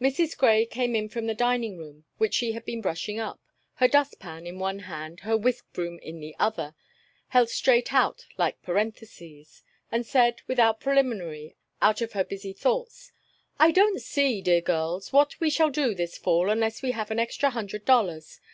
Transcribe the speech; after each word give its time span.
Mrs. 0.00 0.34
Grey 0.38 0.64
came 0.64 0.96
in 0.96 1.10
from 1.10 1.26
the 1.26 1.34
dining 1.34 1.76
room, 1.76 2.06
which 2.16 2.32
she 2.32 2.52
had 2.52 2.64
been 2.64 2.80
brushing 2.80 3.18
up, 3.20 3.42
her 3.74 3.86
dust 3.86 4.18
pan 4.18 4.46
in 4.46 4.58
one 4.58 4.78
hand, 4.78 5.20
her 5.20 5.36
whisk 5.36 5.70
broom 5.74 5.98
in 5.98 6.18
the 6.18 6.34
other, 6.38 6.74
held 7.28 7.50
straight 7.50 7.92
out 7.92 8.24
like 8.38 8.62
parentheses, 8.62 9.62
and 9.92 10.06
said, 10.06 10.40
without 10.46 10.80
preliminary, 10.80 11.56
out 11.82 12.00
of 12.00 12.12
her 12.14 12.24
busy 12.24 12.54
thoughts: 12.54 13.12
"I 13.58 13.70
don't 13.70 14.00
see, 14.00 14.40
dear 14.40 14.62
girls, 14.62 15.12
what 15.12 15.38
we 15.40 15.50
shall 15.50 15.68
do 15.68 15.94
this 15.94 16.16
fall 16.16 16.48
unless 16.48 16.80
we 16.80 16.92
have 16.92 17.10
an 17.10 17.18
extra 17.18 17.50
hundred 17.50 17.84
dollars. 17.84 18.40